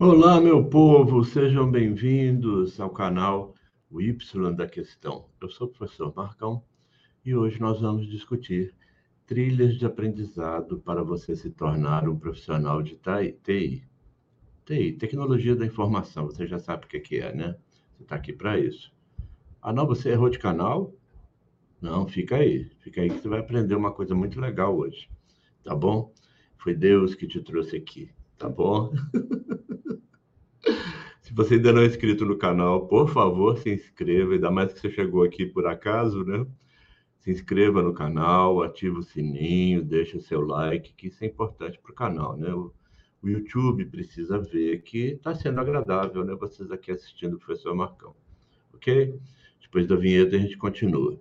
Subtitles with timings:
[0.00, 3.52] Olá, meu povo, sejam bem-vindos ao canal
[3.90, 5.26] O Y da Questão.
[5.40, 6.62] Eu sou o professor Marcão
[7.24, 8.72] e hoje nós vamos discutir
[9.26, 13.82] trilhas de aprendizado para você se tornar um profissional de TI.
[14.64, 17.56] TI, Tecnologia da Informação, você já sabe o que é, né?
[17.96, 18.94] Você está aqui para isso.
[19.60, 20.94] Ah, não, você errou de canal?
[21.82, 25.10] Não, fica aí, fica aí que você vai aprender uma coisa muito legal hoje,
[25.64, 26.14] tá bom?
[26.56, 28.92] Foi Deus que te trouxe aqui, tá bom?
[31.38, 34.90] Você ainda não é inscrito no canal, por favor, se inscreva, ainda mais que você
[34.90, 36.44] chegou aqui por acaso, né?
[37.20, 41.78] Se inscreva no canal, ative o sininho, deixe o seu like, que isso é importante
[41.78, 42.52] para o canal, né?
[42.52, 42.74] O,
[43.22, 46.34] YouTube precisa ver que está sendo agradável, né?
[46.34, 48.16] Vocês aqui assistindo o professor Marcão,
[48.74, 49.16] ok?
[49.62, 51.20] Depois da vinheta a gente continua.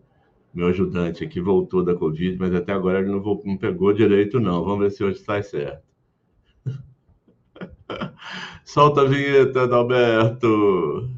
[0.51, 4.39] Meu ajudante aqui voltou da Covid, mas até agora ele não, voltou, não pegou direito,
[4.39, 4.63] não.
[4.63, 5.85] Vamos ver se hoje sai certo.
[8.67, 11.09] Solta a vinheta, Adalberto.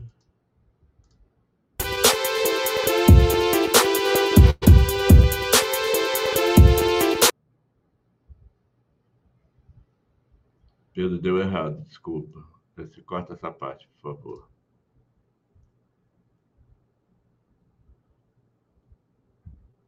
[10.93, 12.45] Pedro deu errado, desculpa.
[12.75, 14.49] Você corta essa parte, por favor.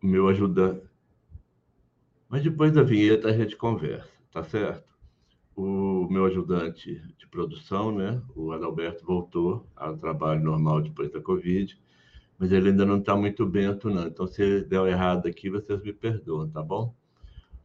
[0.02, 0.90] Meu ajudante.
[2.28, 4.91] Mas depois da vinheta a gente conversa, tá certo?
[5.64, 11.80] O meu ajudante de produção, né, o Adalberto, voltou ao trabalho normal depois da Covid,
[12.40, 14.08] mas ele ainda não está muito bento, não.
[14.08, 16.96] Então, se deu errado aqui, vocês me perdoam, tá bom?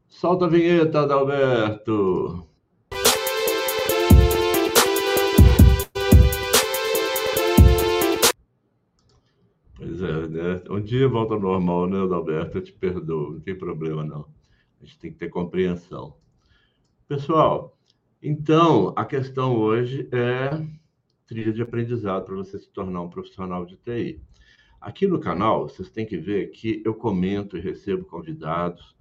[0.06, 2.46] Solta a vinheta, Adalberto!
[9.74, 10.62] Pois é, né?
[10.68, 12.58] Um dia volta ao normal, né, Adalberto?
[12.58, 14.26] Eu te perdoo, não tem problema, não.
[14.82, 16.14] A gente tem que ter compreensão.
[17.08, 17.75] Pessoal,
[18.28, 20.50] então, a questão hoje é
[21.28, 24.20] trilha de aprendizado para você se tornar um profissional de TI.
[24.80, 28.96] Aqui no canal, vocês têm que ver que eu comento e recebo convidados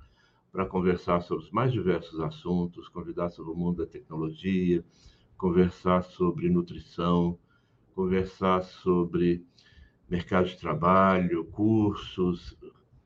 [0.51, 4.85] para conversar sobre os mais diversos assuntos, convidar sobre o mundo da tecnologia,
[5.35, 7.35] conversar sobre nutrição,
[7.95, 9.43] conversar sobre
[10.07, 12.55] mercado de trabalho, cursos,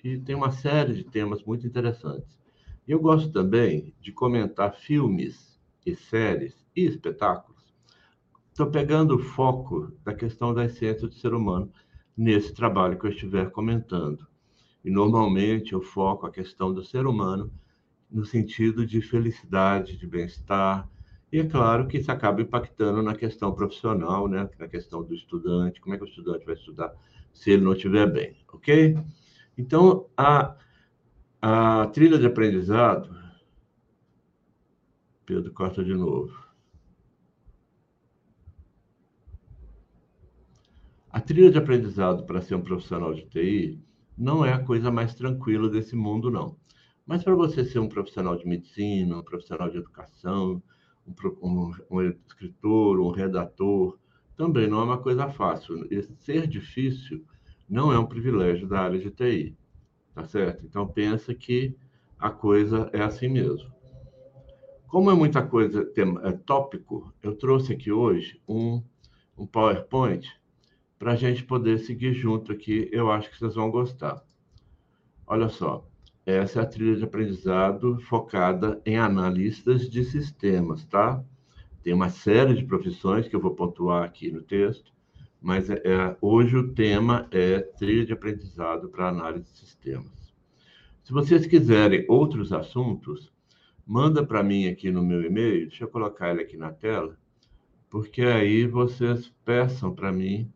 [0.04, 2.38] e tem uma série de temas muito interessantes.
[2.86, 5.49] E eu gosto também de comentar filmes
[5.90, 7.64] e séries e espetáculos,
[8.50, 11.72] estou pegando o foco da questão da essência do ser humano
[12.18, 14.28] nesse trabalho que eu estiver comentando.
[14.84, 17.52] E normalmente eu foco a questão do ser humano
[18.10, 20.90] no sentido de felicidade, de bem-estar,
[21.32, 24.50] e é claro que isso acaba impactando na questão profissional, né?
[24.58, 26.92] na questão do estudante, como é que o estudante vai estudar
[27.32, 28.98] se ele não estiver bem, ok?
[29.56, 30.56] Então, a,
[31.42, 33.16] a trilha de aprendizado
[35.30, 36.36] Pedro corta de novo.
[41.12, 43.80] A trilha de aprendizado para ser um profissional de TI
[44.18, 46.58] não é a coisa mais tranquila desse mundo, não.
[47.06, 50.64] Mas para você ser um profissional de medicina, um profissional de educação,
[51.08, 51.14] um,
[51.44, 54.00] um, um escritor, um redator,
[54.36, 55.88] também não é uma coisa fácil.
[55.94, 57.24] E ser difícil
[57.70, 59.56] não é um privilégio da área de TI,
[60.16, 60.66] tá certo?
[60.66, 61.78] Então pensa que
[62.18, 63.79] a coisa é assim mesmo.
[64.90, 65.88] Como é muita coisa
[66.24, 68.82] é tópico, eu trouxe aqui hoje um,
[69.38, 70.28] um PowerPoint
[70.98, 72.90] para a gente poder seguir junto aqui.
[72.92, 74.26] Eu acho que vocês vão gostar.
[75.28, 75.88] Olha só,
[76.26, 81.24] essa é a trilha de aprendizado focada em analistas de sistemas, tá?
[81.84, 84.92] Tem uma série de profissões que eu vou pontuar aqui no texto,
[85.40, 90.34] mas é, é, hoje o tema é trilha de aprendizado para análise de sistemas.
[91.04, 93.32] Se vocês quiserem outros assuntos,
[93.90, 97.18] manda para mim aqui no meu e-mail, deixa eu colocar ele aqui na tela,
[97.90, 100.48] porque aí vocês peçam para mim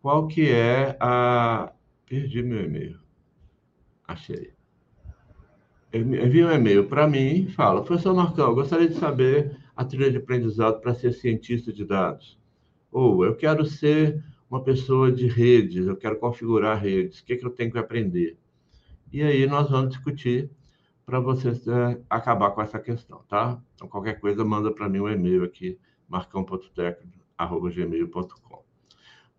[0.00, 1.70] qual que é a...
[2.06, 2.98] Perdi meu e-mail.
[4.08, 4.52] Achei.
[5.92, 10.16] Envia um e-mail para mim e fala, professor Marcão, gostaria de saber a trilha de
[10.16, 12.38] aprendizado para ser cientista de dados.
[12.90, 17.44] Ou eu quero ser uma pessoa de redes, eu quero configurar redes, o que, que
[17.44, 18.38] eu tenho que aprender?
[19.12, 20.50] E aí nós vamos discutir
[21.04, 23.60] para vocês é, acabar com essa questão, tá?
[23.74, 25.78] Então, qualquer coisa, manda para mim um e-mail aqui,
[26.08, 28.64] marcão.tec.gmail.com.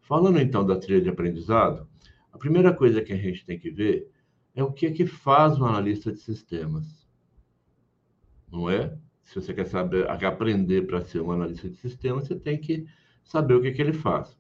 [0.02, 1.88] Falando então da trilha de aprendizado,
[2.32, 4.12] a primeira coisa que a gente tem que ver
[4.54, 7.08] é o que é que faz um analista de sistemas.
[8.52, 8.96] Não é?
[9.24, 12.86] Se você quer saber, aprender para ser um analista de sistemas, você tem que
[13.24, 14.38] saber o que, é que ele faz.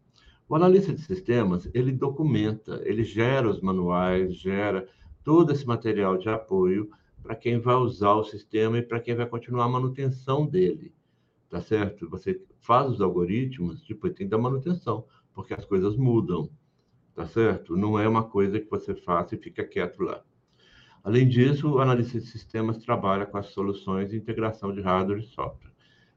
[0.48, 4.88] O analista de sistemas, ele documenta, ele gera os manuais, gera
[5.24, 6.92] todo esse material de apoio
[7.26, 10.94] para quem vai usar o sistema e para quem vai continuar a manutenção dele.
[11.50, 12.10] tá certo?
[12.10, 16.50] Você faz os algoritmos, depois tem que dar manutenção, porque as coisas mudam,
[17.16, 17.76] tá certo?
[17.78, 20.24] Não é uma coisa que você faz e fica quieto lá.
[21.04, 25.28] Além disso, o analista de sistemas trabalha com as soluções de integração de hardware e
[25.28, 25.72] software.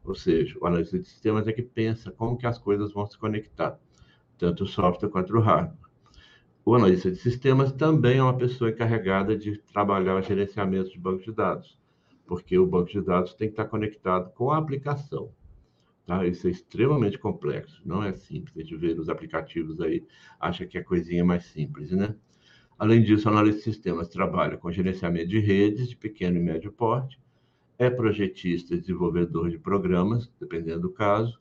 [0.05, 3.19] Ou seja, o analista de sistemas é que pensa como que as coisas vão se
[3.19, 3.81] conectar,
[4.39, 5.88] tanto o software quanto o hardware.
[6.69, 11.23] O analista de sistemas também é uma pessoa encarregada de trabalhar o gerenciamento de banco
[11.23, 11.79] de dados,
[12.27, 15.33] porque o banco de dados tem que estar conectado com a aplicação.
[16.05, 16.27] Tá?
[16.27, 18.55] Isso é extremamente complexo, não é simples.
[18.55, 20.05] A gente vê nos aplicativos aí,
[20.39, 22.15] acha que é coisinha mais simples, né?
[22.79, 26.71] Além disso, o analista de sistemas trabalha com gerenciamento de redes de pequeno e médio
[26.71, 27.19] porte,
[27.79, 31.41] é projetista e desenvolvedor de programas, dependendo do caso.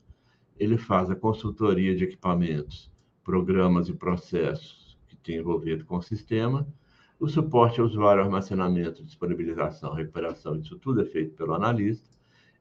[0.58, 2.90] Ele faz a consultoria de equipamentos,
[3.22, 4.87] programas e processos
[5.22, 6.66] tem envolvido com o sistema.
[7.18, 12.08] O suporte ao usuário, armazenamento, disponibilização, recuperação, isso tudo é feito pelo analista.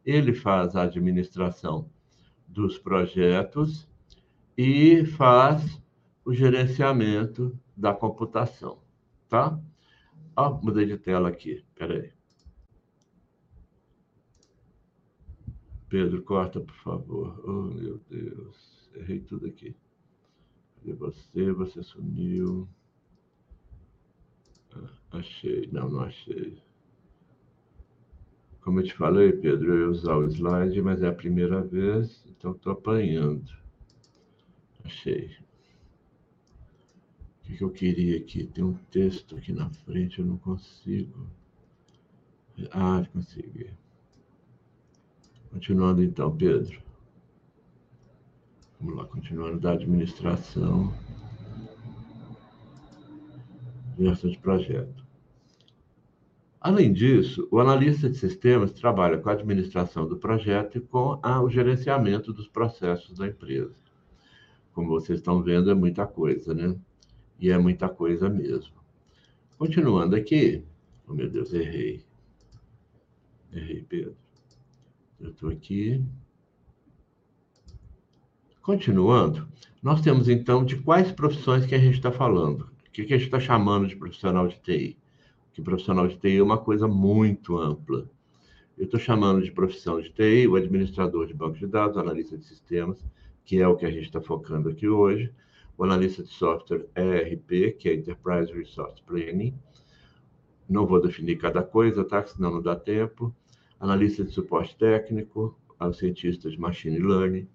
[0.06, 1.90] Ele faz a administração
[2.48, 3.88] dos projetos
[4.58, 5.82] e faz
[6.26, 8.80] o gerenciamento da computação,
[9.30, 9.60] tá?
[10.36, 12.12] Ah, mudei de tela aqui, peraí.
[15.90, 17.42] Pedro, corta, por favor.
[17.46, 19.76] Oh, meu Deus, errei tudo aqui.
[20.88, 21.52] Cadê você?
[21.52, 22.68] Você sumiu.
[24.74, 25.68] Ah, achei.
[25.72, 26.58] Não, não achei.
[28.62, 32.26] Como eu te falei, Pedro, eu ia usar o slide, mas é a primeira vez,
[32.28, 33.50] então estou apanhando.
[34.84, 35.38] Achei
[37.48, 38.46] que, que eu queria aqui?
[38.46, 41.28] Tem um texto aqui na frente, eu não consigo.
[42.72, 43.70] Ah, consegui.
[45.52, 46.82] Continuando então, Pedro.
[48.80, 50.94] Vamos lá, continuando da administração.
[53.98, 55.08] Gestão de projeto.
[56.62, 61.42] Além disso, o analista de sistemas trabalha com a administração do projeto e com a,
[61.42, 63.74] o gerenciamento dos processos da empresa.
[64.74, 66.76] Como vocês estão vendo, é muita coisa, né?
[67.40, 68.76] E é muita coisa mesmo.
[69.58, 70.64] Continuando aqui.
[71.08, 72.04] Oh, meu Deus, errei.
[73.52, 74.16] Errei, Pedro.
[75.20, 76.04] Eu estou aqui.
[78.68, 79.48] Continuando,
[79.82, 82.64] nós temos então de quais profissões que a gente está falando.
[82.64, 84.98] O que, que a gente está chamando de profissional de TI?
[85.54, 88.10] Que profissional de TI é uma coisa muito ampla.
[88.78, 92.46] Eu estou chamando de profissão de TI o administrador de banco de dados, analista de
[92.46, 93.02] sistemas,
[93.46, 95.32] que é o que a gente está focando aqui hoje,
[95.78, 99.58] o analista de software ERP, que é Enterprise Resource Planning.
[100.70, 102.22] Não vou definir cada coisa, tá?
[102.26, 103.34] Senão não dá tempo.
[103.80, 107.48] Analista de suporte técnico, o cientista de machine learning,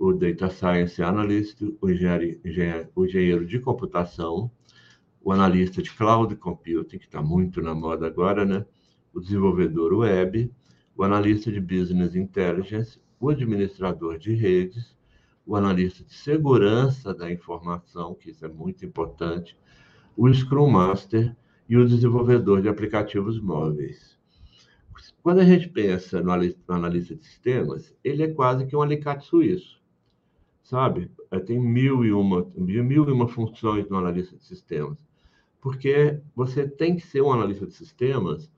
[0.00, 2.40] o data science analyst, o engenheiro,
[2.96, 4.50] o engenheiro de computação,
[5.20, 8.64] o analista de cloud computing, que está muito na moda agora, né?
[9.12, 10.50] O desenvolvedor web,
[10.96, 14.96] o analista de business intelligence, o administrador de redes,
[15.44, 19.54] o analista de segurança da informação, que isso é muito importante,
[20.16, 21.36] o Scrum Master
[21.68, 24.18] e o desenvolvedor de aplicativos móveis.
[25.22, 26.32] Quando a gente pensa no
[26.68, 29.79] analista de sistemas, ele é quase que um alicate suíço,
[30.62, 31.10] sabe?
[31.30, 34.98] É, tem mil e uma, mil e uma funções no analista de sistemas,
[35.60, 38.50] porque você tem que ser um analista de sistemas,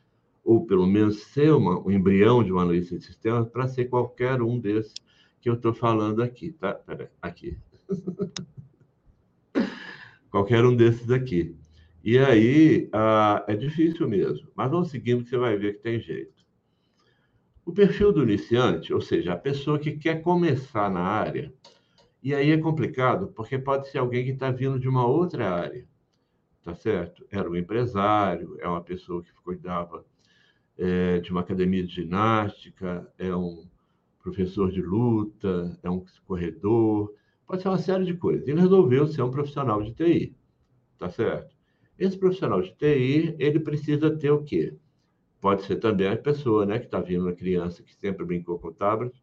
[0.45, 4.43] ou pelo menos ser uma, um embrião de um analista de sistemas, para ser qualquer
[4.43, 4.95] um desses
[5.41, 6.75] que eu estou falando aqui, tá?
[6.75, 7.59] Pera, aqui.
[10.31, 11.55] Qualquer um desses aqui.
[12.03, 14.49] E aí, ah, é difícil mesmo.
[14.57, 16.43] Mas vamos seguindo que você vai ver que tem jeito.
[17.67, 21.53] O perfil do iniciante, ou seja, a pessoa que quer começar na área,
[22.23, 25.87] e aí é complicado, porque pode ser alguém que está vindo de uma outra área,
[26.63, 27.27] tá certo?
[27.31, 30.05] Era um empresário, é uma pessoa que cuidava
[30.79, 33.67] é, de uma academia de ginástica, é um
[34.23, 37.13] professor de luta, é um corredor,
[37.47, 38.47] pode ser uma série de coisas.
[38.47, 40.37] Ele resolveu ser um profissional de TI,
[40.99, 41.57] tá certo?
[41.99, 44.77] Esse profissional de TI, ele precisa ter o quê?
[45.41, 48.73] Pode ser também a pessoa, né, que está vindo uma criança que sempre brincou com
[48.73, 49.22] tablet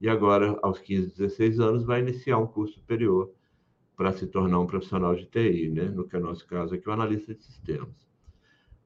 [0.00, 3.30] e agora, aos 15, 16 anos, vai iniciar um curso superior
[3.96, 5.84] para se tornar um profissional de TI, né?
[5.84, 8.08] No que é nosso caso aqui, o analista de sistemas.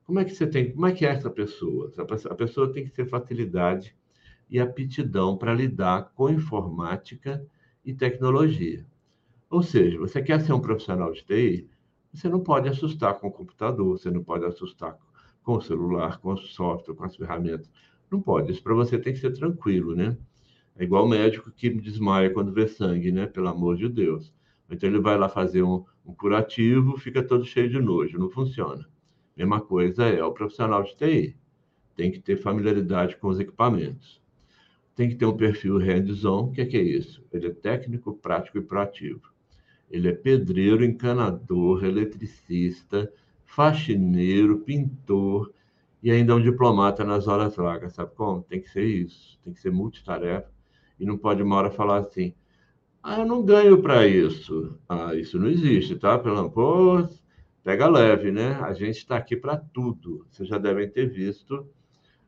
[0.04, 1.92] Como é que você tem, como é que é essa pessoa?
[2.28, 3.96] A pessoa tem que ter facilidade
[4.50, 7.46] e aptidão para lidar com informática
[7.84, 8.84] e tecnologia.
[9.48, 11.70] Ou seja, você quer ser um profissional de TI,
[12.12, 14.98] você não pode assustar com o computador, você não pode assustar
[15.42, 17.70] com o celular, com o software, com as ferramentas.
[18.10, 18.50] Não pode.
[18.50, 20.16] Isso para você tem que ser tranquilo, né?
[20.76, 23.26] É igual o médico que desmaia quando vê sangue, né?
[23.26, 24.32] Pelo amor de Deus.
[24.70, 28.86] Então ele vai lá fazer um, um curativo, fica todo cheio de nojo, não funciona.
[29.36, 31.36] Mesma coisa é o profissional de TI.
[31.96, 34.20] Tem que ter familiaridade com os equipamentos.
[34.94, 36.46] tem que ter um perfil hands-on.
[36.48, 37.24] O que é, que é isso?
[37.32, 39.32] Ele é técnico, prático e proativo.
[39.90, 43.12] Ele é pedreiro, encanador, eletricista,
[43.44, 45.52] faxineiro, pintor
[46.02, 47.94] e ainda um diplomata nas horas vagas.
[47.94, 48.42] Sabe como?
[48.42, 49.38] Tem que ser isso.
[49.44, 50.53] Tem que ser multitarefa.
[50.98, 52.34] E não pode uma hora falar assim:
[53.02, 54.78] ah, eu não ganho para isso.
[54.88, 56.18] Ah, isso não existe, tá?
[56.18, 57.10] Pelo amor,
[57.62, 58.58] pega leve, né?
[58.62, 60.26] A gente está aqui para tudo.
[60.30, 61.68] Vocês já devem ter visto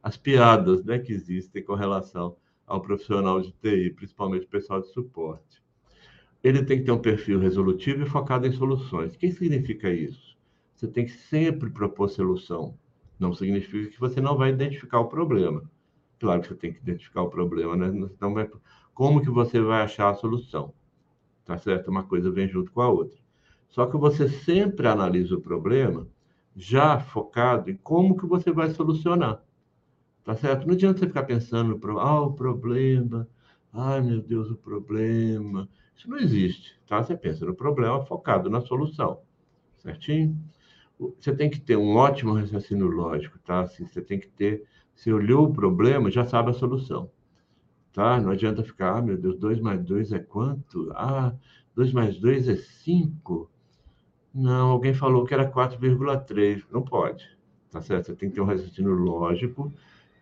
[0.03, 4.93] as piadas né, que existem com relação ao profissional de TI, principalmente o pessoal de
[4.93, 5.63] suporte.
[6.45, 9.15] Ele tem que ter um perfil resolutivo e focado em soluções.
[9.15, 10.37] O que significa isso?
[10.77, 12.79] Você tem que sempre propor solução.
[13.19, 15.69] Não significa que você não vai identificar o problema.
[16.19, 18.09] Claro que você tem que identificar o problema, né?
[18.21, 18.51] Não vai...
[18.95, 20.73] Como que você vai achar a solução?
[21.45, 21.91] Tá certo?
[21.91, 23.19] Uma coisa vem junto com a outra.
[23.69, 26.09] Só que você sempre analisa o problema
[26.57, 29.43] já focado em como que você vai solucionar.
[30.25, 30.67] Tá certo?
[30.67, 33.29] Não adianta você ficar pensando no ah, o problema,
[33.73, 35.69] ai meu Deus, o problema.
[35.95, 37.03] Isso não existe, tá?
[37.03, 39.21] Você pensa no problema focado na solução,
[39.79, 40.37] certinho?
[40.99, 43.61] Você tem que ter um ótimo raciocínio lógico, tá?
[43.61, 44.65] Assim, você tem que ter,
[44.97, 47.13] se olhou o problema, já sabe a solução,
[47.93, 48.21] tá?
[48.21, 50.91] Não adianta ficar, ah, meu Deus, 2 mais 2 é quanto?
[50.95, 51.35] Ah,
[51.77, 53.51] 2 mais 2 é 5.
[54.35, 56.65] Não, alguém falou que era 4,3.
[56.73, 57.25] Não pode,
[57.71, 58.07] tá certo?
[58.07, 59.73] Você tem que ter um raciocínio lógico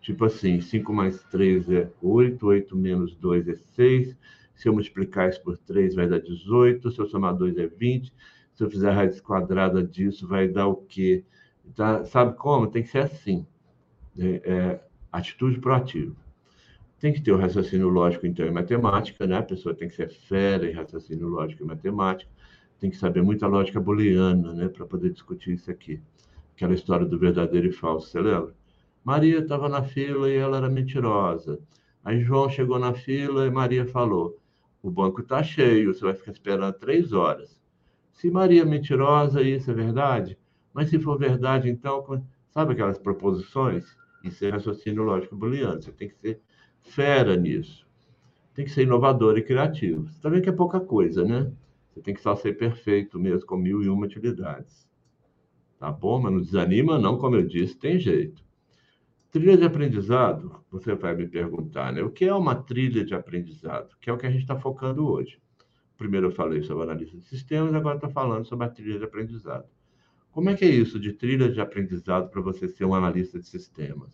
[0.02, 4.14] Tipo assim, 5 mais 3 é 8, 8 menos 2 é 6.
[4.54, 6.90] Se eu multiplicar isso por 3, vai dar 18.
[6.90, 8.12] Se eu somar 2, é 20.
[8.54, 11.24] Se eu fizer a raiz quadrada disso, vai dar o quê?
[11.74, 12.66] Tá, sabe como?
[12.66, 13.46] Tem que ser assim.
[14.18, 14.80] É, é,
[15.12, 16.14] atitude proativa.
[17.00, 19.38] Tem que ter o raciocínio lógico, então, em matemática, né?
[19.38, 22.30] A pessoa tem que ser fera em raciocínio lógico e matemática.
[22.80, 24.68] Tem que saber muita lógica booleana, né?
[24.68, 26.00] Para poder discutir isso aqui.
[26.54, 28.54] Aquela história do verdadeiro e falso, você lembra?
[29.04, 31.60] Maria estava na fila e ela era mentirosa.
[32.02, 34.38] Aí João chegou na fila e Maria falou:
[34.82, 37.60] O banco está cheio, você vai ficar esperando três horas.
[38.14, 40.38] Se Maria é mentirosa, isso é verdade?
[40.72, 43.84] Mas se for verdade, então, sabe aquelas proposições?
[44.24, 45.82] Isso é raciocínio lógico booleano.
[45.82, 46.40] Você tem que ser
[46.80, 47.86] fera nisso.
[48.54, 50.08] Tem que ser inovador e criativo.
[50.08, 51.52] Você está vendo que é pouca coisa, né?
[51.92, 54.88] Você tem que só ser perfeito mesmo, com mil e uma utilidades.
[55.78, 56.20] Tá bom?
[56.20, 58.42] Mas não desanima, não, como eu disse, tem jeito.
[59.30, 62.02] Trilha de aprendizado, você vai me perguntar, né?
[62.02, 63.96] O que é uma trilha de aprendizado?
[64.00, 65.38] Que é o que a gente está focando hoje.
[65.96, 69.66] Primeiro eu falei sobre analista de sistemas, agora estou falando sobre a trilha de aprendizado.
[70.34, 73.46] Como é que é isso de trilha de aprendizado para você ser um analista de
[73.46, 74.12] sistemas?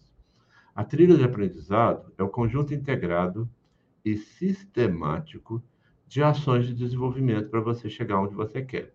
[0.74, 3.50] A trilha de aprendizado é o conjunto integrado
[4.04, 5.60] e sistemático
[6.06, 8.94] de ações de desenvolvimento para você chegar onde você quer.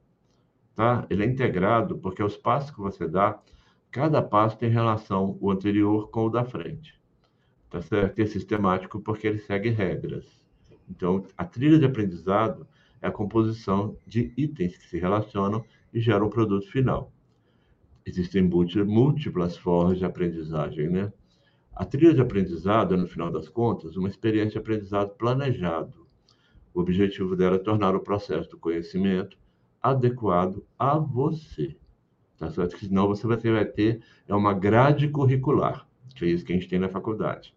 [0.76, 1.06] Tá?
[1.10, 3.42] Ele é integrado porque os passos que você dá
[3.96, 7.00] Cada passo tem relação o anterior com o da frente.
[7.70, 8.20] Tá certo?
[8.20, 10.26] É sistemático porque ele segue regras.
[10.90, 12.68] Então, a trilha de aprendizado
[13.02, 15.64] é a composição de itens que se relacionam
[15.94, 17.10] e geram um produto final.
[18.06, 21.12] Existem múltiplas formas de aprendizagem, né?
[21.74, 26.06] A trilha de aprendizado no final das contas, uma experiência de aprendizado planejado.
[26.72, 29.38] O objetivo dela é tornar o processo do conhecimento
[29.82, 31.76] adequado a você.
[32.38, 32.76] Tá certo?
[32.76, 36.70] Que senão você vai ter é uma grade curricular, que é isso que a gente
[36.70, 37.56] tem na faculdade.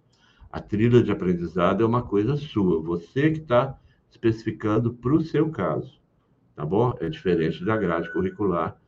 [0.50, 3.78] A trilha de aprendizado é uma coisa sua, você que está
[4.10, 6.00] especificando para o seu caso,
[6.56, 6.94] tá bom?
[7.00, 8.80] É diferente da grade curricular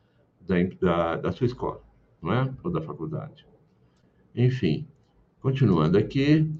[0.50, 1.80] da, da, da sua escola,
[2.21, 2.54] não é?
[2.64, 3.47] Ou da faculdade.
[4.35, 4.87] Enfim,
[5.40, 6.50] continuando aqui,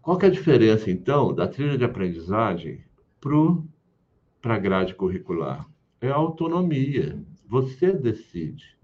[0.00, 2.84] qual que é a diferença, então, da trilha de aprendizagem
[4.40, 5.68] para a grade curricular?
[6.00, 7.18] É a autonomia.
[7.46, 8.76] Você decide.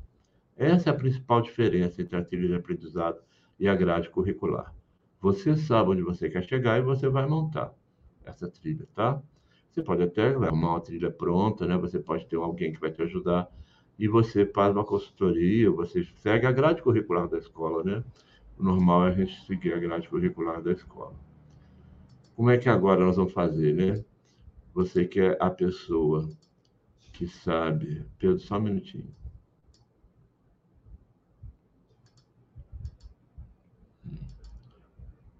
[0.56, 3.18] Essa é a principal diferença entre a trilha de aprendizado
[3.58, 4.74] e a grade curricular.
[5.20, 7.72] Você sabe onde você quer chegar e você vai montar
[8.24, 9.20] essa trilha, tá?
[9.70, 11.76] Você pode até arrumar uma trilha pronta, né?
[11.78, 13.48] Você pode ter alguém que vai te ajudar
[13.98, 18.04] e você faz uma consultoria, você segue a grade curricular da escola, né?
[18.56, 21.14] O normal é a gente seguir a grade curricular da escola.
[22.36, 24.04] Como é que agora nós vamos fazer, né?
[24.72, 26.28] Você que é a pessoa
[27.12, 28.06] que sabe.
[28.18, 29.12] Pedro, só um minutinho.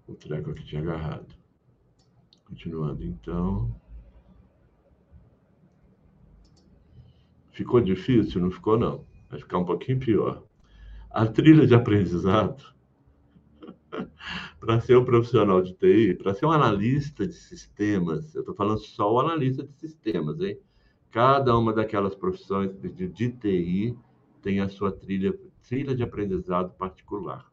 [0.05, 1.33] O treco aqui tinha agarrado.
[2.45, 3.73] Continuando, então.
[7.59, 8.39] Ficou difícil?
[8.39, 9.05] Não ficou, não.
[9.29, 10.41] Vai ficar um pouquinho pior.
[11.09, 12.63] A trilha de aprendizado,
[14.61, 18.79] para ser um profissional de TI, para ser um analista de sistemas, eu estou falando
[18.79, 20.57] só o analista de sistemas, hein?
[21.11, 23.99] Cada uma daquelas profissões de, de TI
[24.41, 25.37] tem a sua trilha,
[25.67, 27.51] trilha de aprendizado particular.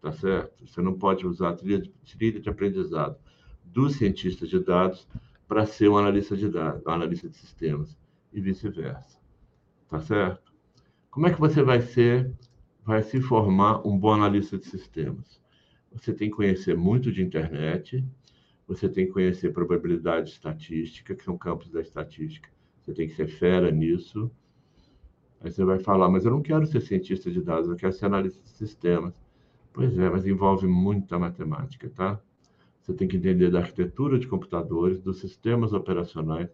[0.00, 0.66] tá certo?
[0.66, 3.18] Você não pode usar a trilha de, trilha de aprendizado
[3.64, 5.08] do cientista de dados
[5.48, 7.96] para ser um analista de dados, um analista de sistemas
[8.32, 9.13] e vice-versa,
[9.88, 10.52] tá certo?
[11.10, 12.32] Como é que você vai ser,
[12.84, 15.40] vai se formar um bom analista de sistemas?
[15.92, 18.04] Você tem que conhecer muito de internet,
[18.66, 22.48] você tem que conhecer probabilidade estatística, que são campos da estatística.
[22.80, 24.30] Você tem que ser fera nisso.
[25.40, 28.06] Aí você vai falar, mas eu não quero ser cientista de dados, eu quero ser
[28.06, 29.14] analista de sistemas.
[29.72, 32.20] Pois é, mas envolve muita matemática, tá?
[32.80, 36.50] Você tem que entender da arquitetura de computadores, dos sistemas operacionais.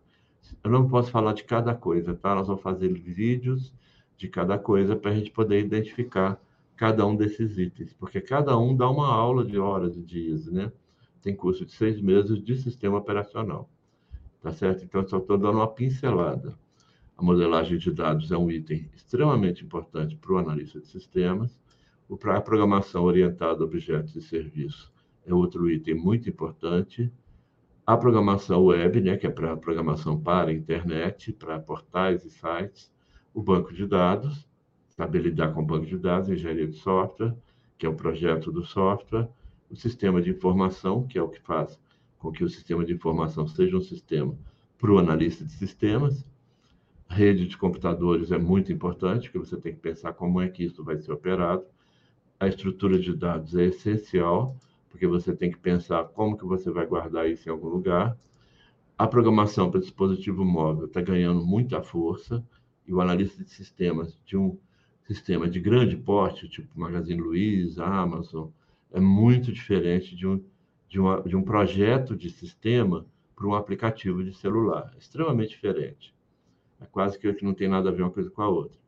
[0.63, 2.35] Eu não posso falar de cada coisa, tá?
[2.35, 3.73] Nós vamos fazer vídeos
[4.17, 6.41] de cada coisa para a gente poder identificar
[6.77, 10.73] cada um desses itens, porque cada um dá uma aula de horas e dias, né?
[11.23, 13.69] Tem curso de seis meses de sistema operacional,
[14.41, 14.85] tá certo?
[14.85, 16.59] Então, só estou dando uma pincelada.
[17.17, 21.59] A modelagem de dados é um item extremamente importante para o analista de sistemas.
[22.09, 24.91] O a programação orientada a objetos e serviços
[25.27, 27.13] é outro item muito importante.
[27.91, 32.89] A programação web, né, que é para programação para internet, para portais e sites.
[33.35, 34.47] O banco de dados,
[34.91, 37.35] saber lidar com o banco de dados, engenharia de software,
[37.77, 39.29] que é o projeto do software,
[39.69, 41.81] o sistema de informação, que é o que faz
[42.21, 44.39] com que o sistema de informação seja um sistema
[44.79, 46.25] para o analista de sistemas.
[47.09, 50.85] Rede de computadores é muito importante, porque você tem que pensar como é que isso
[50.85, 51.65] vai ser operado.
[52.39, 54.57] A estrutura de dados é essencial,
[54.91, 58.19] porque você tem que pensar como que você vai guardar isso em algum lugar.
[58.99, 62.45] A programação para dispositivo móvel está ganhando muita força,
[62.87, 64.59] e o analista de sistemas de um
[65.03, 68.49] sistema de grande porte, tipo Magazine Luiza, Amazon,
[68.93, 70.45] é muito diferente de um,
[70.89, 73.07] de uma, de um projeto de sistema
[73.37, 74.93] para um aplicativo de celular.
[74.99, 76.13] Extremamente diferente.
[76.81, 78.80] É quase que não tem nada a ver uma coisa com a outra.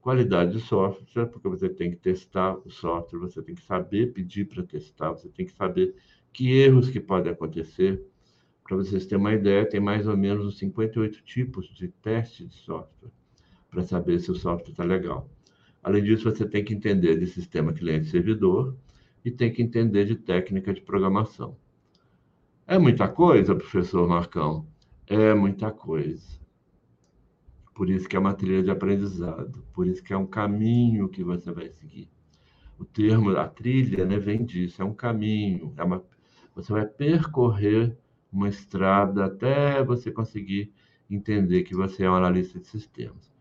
[0.00, 4.46] Qualidade de software, porque você tem que testar o software, você tem que saber pedir
[4.46, 5.94] para testar, você tem que saber
[6.32, 8.02] que erros que podem acontecer.
[8.64, 12.54] Para vocês terem uma ideia, tem mais ou menos uns 58 tipos de teste de
[12.54, 13.10] software
[13.70, 15.28] para saber se o software está legal.
[15.82, 18.74] Além disso, você tem que entender de sistema cliente-servidor
[19.24, 21.56] e tem que entender de técnica de programação.
[22.66, 24.66] É muita coisa, professor Marcão?
[25.06, 26.39] É muita coisa.
[27.80, 31.24] Por isso que é uma trilha de aprendizado, por isso que é um caminho que
[31.24, 32.10] você vai seguir.
[32.78, 36.04] O termo, a trilha, né, vem disso, é um caminho, é uma,
[36.54, 37.96] você vai percorrer
[38.30, 40.70] uma estrada até você conseguir
[41.10, 43.32] entender que você é um analista de sistemas.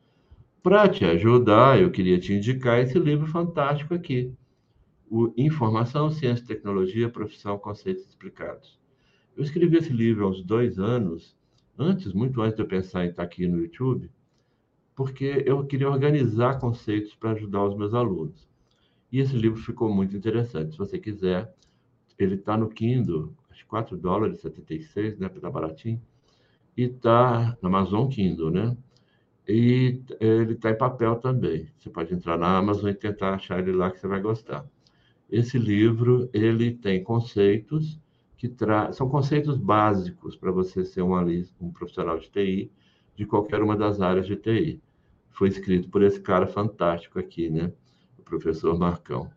[0.63, 4.33] Para te ajudar, eu queria te indicar esse livro fantástico aqui,
[5.11, 8.79] o Informação, Ciência Tecnologia, Profissão, Conceitos Explicados.
[9.35, 11.35] Eu escrevi esse livro há uns dois anos,
[11.77, 14.09] antes, muito antes de eu pensar em estar aqui no YouTube,
[14.99, 18.45] porque eu queria organizar conceitos para ajudar os meus alunos.
[19.09, 20.73] E esse livro ficou muito interessante.
[20.73, 21.49] Se você quiser,
[22.17, 26.01] ele está no Kindle, acho 4 dólares 76, né, para tá baratinho,
[26.75, 28.75] e está na Amazon Kindle, né?
[29.47, 31.69] E ele está em papel também.
[31.79, 34.65] Você pode entrar na Amazon e tentar achar ele lá que você vai gostar.
[35.31, 37.97] Esse livro ele tem conceitos
[38.35, 38.91] que tra...
[38.91, 41.13] são conceitos básicos para você ser um,
[41.61, 42.69] um profissional de TI
[43.15, 44.81] de qualquer uma das áreas de TI.
[45.39, 47.71] Foi escrito por esse cara fantástico aqui, né?
[48.17, 49.31] O professor Marcão.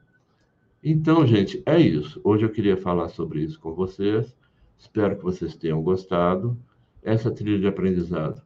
[0.82, 2.20] Então, gente, é isso.
[2.24, 4.36] Hoje eu queria falar sobre isso com vocês.
[4.76, 6.58] Espero que vocês tenham gostado.
[7.04, 8.42] Essa trilha de aprendizado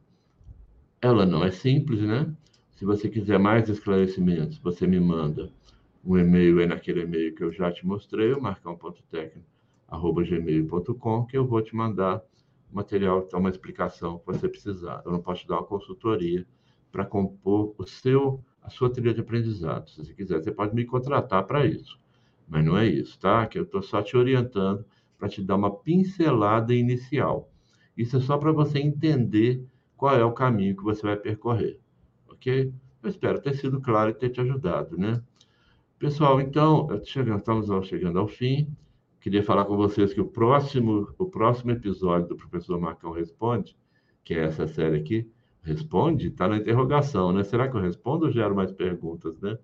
[1.01, 2.31] ela não é simples, né?
[2.75, 5.49] Se você quiser mais esclarecimentos, você me manda
[6.05, 11.63] um e-mail aí naquele e-mail que eu já te mostrei, o marcão.tecno.gmail.com, que eu vou
[11.63, 12.21] te mandar
[12.71, 15.01] material, então uma explicação que você precisar.
[15.03, 16.45] Eu não posso te dar uma consultoria
[16.91, 19.89] para compor o seu, a sua trilha de aprendizado.
[19.89, 21.99] Se você quiser, você pode me contratar para isso.
[22.47, 23.45] Mas não é isso, tá?
[23.45, 24.85] Que eu estou só te orientando
[25.17, 27.51] para te dar uma pincelada inicial.
[27.95, 31.79] Isso é só para você entender qual é o caminho que você vai percorrer,
[32.29, 32.71] ok?
[33.01, 35.21] Eu espero ter sido claro e ter te ajudado, né?
[35.97, 38.71] Pessoal, então, estamos chegando ao fim.
[39.19, 43.75] Queria falar com vocês que o próximo, o próximo episódio do Professor Marcão Responde,
[44.23, 45.27] que é essa série aqui,
[45.67, 47.43] responde, está na interrogação, né?
[47.43, 49.57] Será que eu respondo ou gero mais perguntas, né?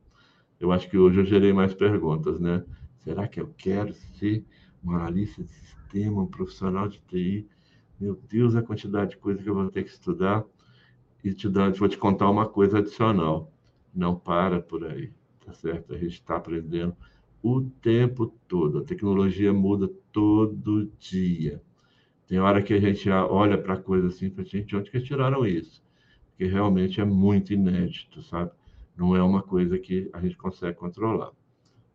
[0.59, 2.63] Eu acho que hoje eu gerei mais perguntas, né?
[2.97, 4.45] Será que eu quero ser
[4.83, 7.47] um analista de sistema, um profissional de TI?
[7.97, 10.43] Meu Deus, a quantidade de coisa que eu vou ter que estudar.
[11.23, 13.49] E te dar, vou te contar uma coisa adicional.
[13.95, 15.09] Não para por aí,
[15.45, 15.93] tá certo?
[15.93, 16.93] A gente está aprendendo
[17.41, 18.79] o tempo todo.
[18.79, 21.61] A tecnologia muda todo dia.
[22.27, 25.81] Tem hora que a gente olha para coisa assim, para gente, onde que tiraram isso?
[26.33, 28.51] Porque realmente é muito inédito, sabe?
[28.97, 31.31] Não é uma coisa que a gente consegue controlar.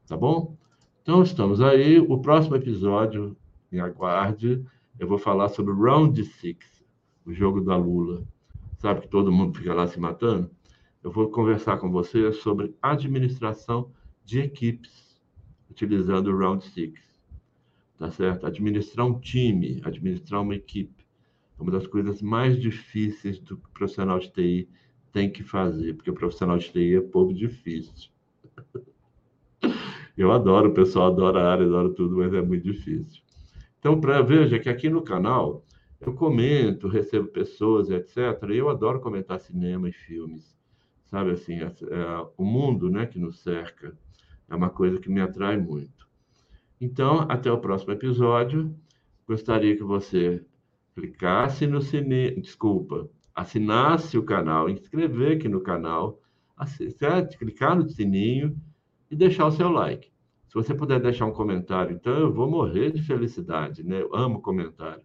[0.07, 0.57] Tá bom?
[1.03, 1.99] Então, estamos aí.
[1.99, 3.37] O próximo episódio,
[3.71, 4.65] me aguarde,
[4.99, 6.85] eu vou falar sobre Round Six,
[7.25, 8.25] o jogo da Lula.
[8.79, 10.51] Sabe que todo mundo fica lá se matando?
[11.03, 13.91] Eu vou conversar com você sobre administração
[14.25, 15.21] de equipes,
[15.71, 17.01] utilizando o Round Six.
[17.99, 18.47] Tá certo?
[18.47, 21.08] Administrar um time, administrar uma equipe.
[21.59, 24.69] É uma das coisas mais difíceis do profissional de TI
[25.13, 28.11] tem que fazer, porque o profissional de TI é pouco difícil.
[30.17, 33.23] Eu adoro, o pessoal adora a área, adora tudo, mas é muito difícil.
[33.79, 35.65] Então, para veja que aqui no canal
[36.01, 38.17] eu comento, recebo pessoas, etc.
[38.51, 40.57] E eu adoro comentar cinema e filmes,
[41.07, 43.97] sabe assim, é, é, o mundo, né, que nos cerca
[44.49, 46.09] é uma coisa que me atrai muito.
[46.81, 48.75] Então, até o próximo episódio.
[49.27, 50.43] Gostaria que você
[50.99, 56.21] clicasse no sininho, desculpa, assinasse o canal, inscrever aqui no canal,
[56.99, 57.39] certo?
[57.39, 58.57] clicar no sininho
[59.11, 60.11] e deixar o seu like.
[60.49, 64.01] Se você puder deixar um comentário, então eu vou morrer de felicidade, né?
[64.01, 65.03] Eu amo comentário.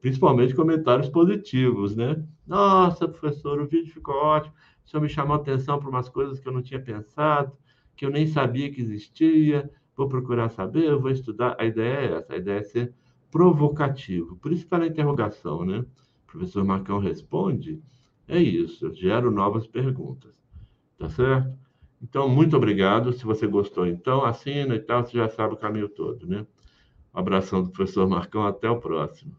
[0.00, 2.22] Principalmente comentários positivos, né?
[2.46, 4.54] Nossa, professor, o vídeo ficou ótimo.
[4.84, 7.56] O senhor me chamou a atenção para umas coisas que eu não tinha pensado,
[7.96, 9.70] que eu nem sabia que existia.
[9.96, 11.56] Vou procurar saber, eu vou estudar.
[11.58, 12.94] A ideia é essa, a ideia é ser
[13.32, 14.36] provocativo.
[14.36, 15.78] Por isso está na interrogação, né?
[15.78, 17.82] O professor Marcão responde,
[18.28, 20.32] é isso, eu gero novas perguntas.
[20.98, 21.58] Tá certo?
[22.00, 23.12] Então, muito obrigado.
[23.12, 26.46] Se você gostou, então, assina e tal, você já sabe o caminho todo, né?
[27.14, 29.34] Um abração do professor Marcão, até o próximo.